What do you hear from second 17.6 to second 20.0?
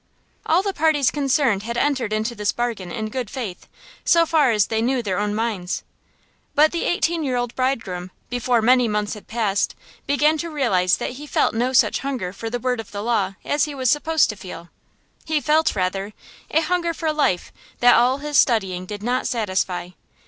that all his studying did not satisfy.